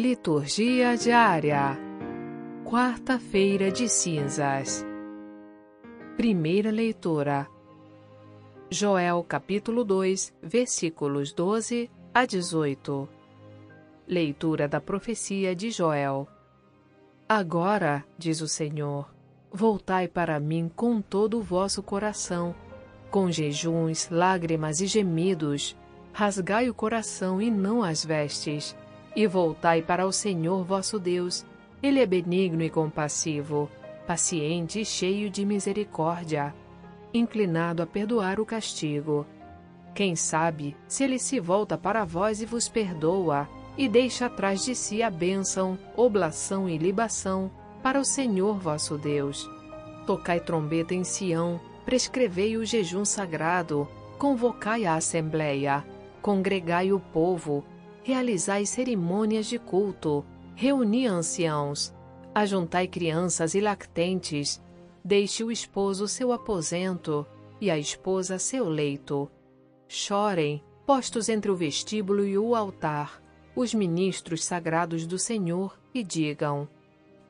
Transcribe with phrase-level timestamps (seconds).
[0.00, 1.78] Liturgia diária.
[2.64, 4.82] Quarta-feira de cinzas.
[6.16, 7.46] Primeira leitura.
[8.70, 13.06] Joel capítulo 2, versículos 12 a 18.
[14.08, 16.26] Leitura da profecia de Joel.
[17.28, 19.06] Agora, diz o Senhor,
[19.52, 22.54] voltai para mim com todo o vosso coração,
[23.10, 25.76] com jejuns, lágrimas e gemidos,
[26.10, 28.74] rasgai o coração e não as vestes
[29.22, 31.44] e voltai para o Senhor vosso Deus.
[31.82, 33.68] Ele é benigno e compassivo,
[34.06, 36.54] paciente e cheio de misericórdia,
[37.12, 39.26] inclinado a perdoar o castigo.
[39.94, 44.74] Quem sabe se ele se volta para vós e vos perdoa, e deixa atrás de
[44.74, 47.50] si a bênção, oblação e libação
[47.82, 49.48] para o Senhor vosso Deus.
[50.06, 53.86] Tocai trombeta em Sião, prescrevei o jejum sagrado,
[54.18, 55.84] convocai a assembleia,
[56.22, 57.64] congregai o povo,
[58.02, 61.94] realizai cerimônias de culto, reuni anciãos,
[62.34, 64.62] ajuntai crianças e lactentes,
[65.04, 67.26] deixe o esposo seu aposento
[67.60, 69.30] e a esposa seu leito.
[69.88, 73.22] Chorem, postos entre o vestíbulo e o altar,
[73.54, 76.68] os ministros sagrados do Senhor, e digam: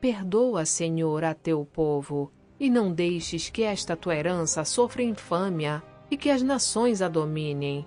[0.00, 6.16] Perdoa, Senhor, a teu povo, e não deixes que esta tua herança sofra infâmia e
[6.16, 7.86] que as nações a dominem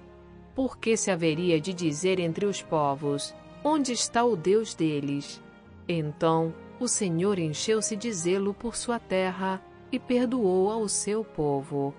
[0.56, 5.42] por que se haveria de dizer entre os povos: Onde está o Deus deles?
[5.88, 11.94] Então o Senhor encheu-se de zelo por sua terra e perdoou ao seu povo.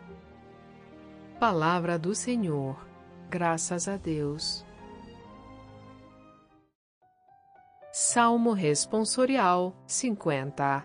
[1.39, 2.77] Palavra do Senhor.
[3.31, 4.65] Graças a Deus.
[7.93, 10.85] Salmo Responsorial 50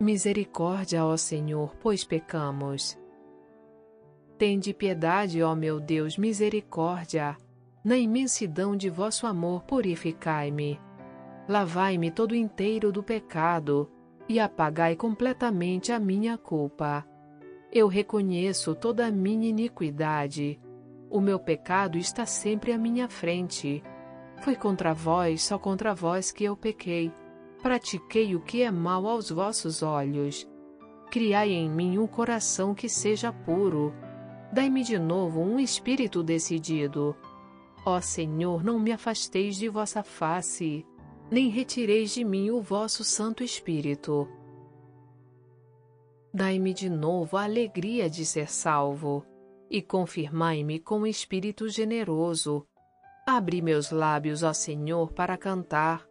[0.00, 2.98] Misericórdia, ó Senhor, pois pecamos
[4.36, 7.36] Tende piedade, ó meu Deus, misericórdia.
[7.84, 10.80] Na imensidão de vosso amor, purificai-me.
[11.48, 13.88] Lavai-me todo inteiro do pecado
[14.28, 17.06] e apagai completamente a minha culpa.
[17.70, 20.60] Eu reconheço toda a minha iniquidade.
[21.08, 23.84] O meu pecado está sempre à minha frente.
[24.42, 27.12] Foi contra vós, só contra vós que eu pequei.
[27.62, 30.48] Pratiquei o que é mal aos vossos olhos.
[31.10, 33.94] Criai em mim um coração que seja puro
[34.54, 37.16] Dai-me de novo um espírito decidido.
[37.84, 40.86] Ó Senhor, não me afasteis de vossa face,
[41.28, 44.28] nem retireis de mim o vosso Santo Espírito.
[46.32, 49.26] Dai-me de novo a alegria de ser salvo,
[49.68, 52.64] e confirmai-me com espírito generoso.
[53.26, 56.08] Abri meus lábios, ó Senhor, para cantar,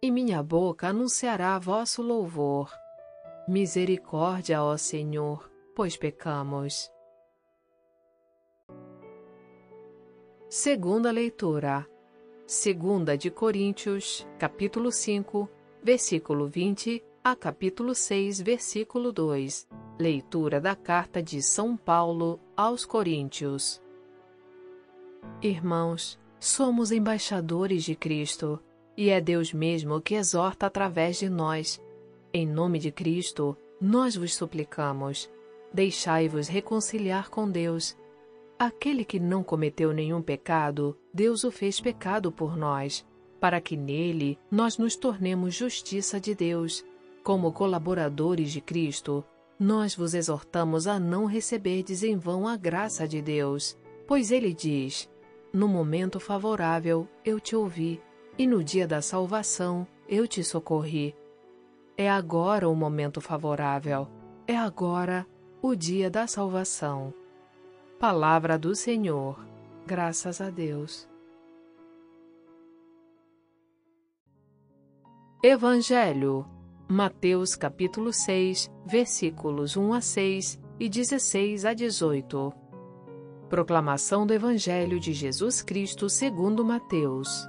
[0.00, 2.72] e minha boca anunciará vosso louvor.
[3.46, 6.91] Misericórdia, ó Senhor, pois pecamos.
[10.54, 11.88] Segunda leitura.
[12.46, 15.48] Segunda de Coríntios, capítulo 5,
[15.82, 19.66] versículo 20 a capítulo 6, versículo 2.
[19.98, 23.80] Leitura da carta de São Paulo aos Coríntios.
[25.40, 28.60] Irmãos, somos embaixadores de Cristo,
[28.94, 31.82] e é Deus mesmo que exorta através de nós.
[32.30, 35.30] Em nome de Cristo, nós vos suplicamos,
[35.72, 37.96] deixai-vos reconciliar com Deus
[38.62, 43.04] Aquele que não cometeu nenhum pecado, Deus o fez pecado por nós,
[43.40, 46.84] para que nele nós nos tornemos justiça de Deus.
[47.24, 49.24] Como colaboradores de Cristo,
[49.58, 55.10] nós vos exortamos a não receberdes em vão a graça de Deus, pois ele diz:
[55.52, 58.00] No momento favorável eu te ouvi,
[58.38, 61.16] e no dia da salvação eu te socorri.
[61.96, 64.06] É agora o momento favorável,
[64.46, 65.26] é agora
[65.60, 67.12] o dia da salvação.
[68.02, 69.38] Palavra do Senhor.
[69.86, 71.08] Graças a Deus.
[75.40, 76.44] Evangelho.
[76.88, 82.52] Mateus capítulo 6, versículos 1 a 6 e 16 a 18.
[83.48, 87.48] Proclamação do Evangelho de Jesus Cristo segundo Mateus.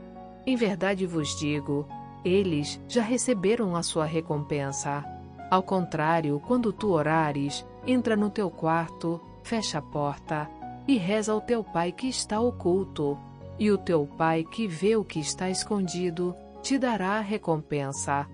[0.45, 1.87] Em verdade vos digo,
[2.23, 5.05] eles já receberam a sua recompensa.
[5.49, 10.49] Ao contrário, quando tu orares, entra no teu quarto, fecha a porta
[10.87, 13.17] e reza ao teu pai que está oculto,
[13.59, 18.27] e o teu pai que vê o que está escondido te dará a recompensa.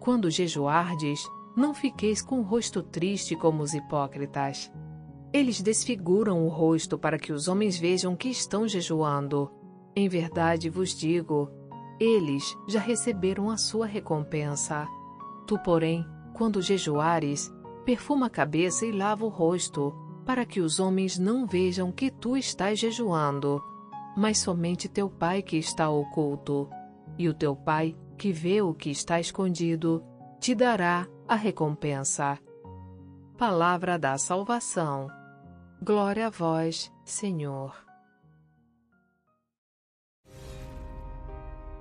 [0.00, 1.24] Quando jejuardes,
[1.56, 4.72] não fiqueis com o rosto triste como os hipócritas.
[5.32, 9.50] Eles desfiguram o rosto para que os homens vejam que estão jejuando.
[9.94, 11.50] Em verdade vos digo,
[12.00, 14.88] eles já receberam a sua recompensa.
[15.46, 17.52] Tu, porém, quando jejuares,
[17.84, 19.94] perfuma a cabeça e lava o rosto,
[20.24, 23.62] para que os homens não vejam que tu estás jejuando,
[24.16, 26.68] mas somente teu pai que está oculto.
[27.18, 30.02] E o teu pai, que vê o que está escondido,
[30.40, 32.38] te dará a recompensa.
[33.36, 35.08] Palavra da salvação.
[35.82, 37.91] Glória a vós, Senhor.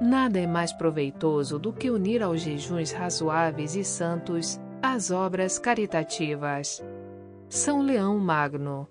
[0.00, 6.84] Nada é mais proveitoso do que unir aos jejuns razoáveis e santos as obras caritativas.
[7.48, 8.88] São Leão Magno